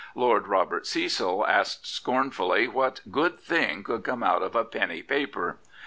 [0.15, 5.59] Lord Robert Cecil asked scornfully what good thing could come out of a penny paper.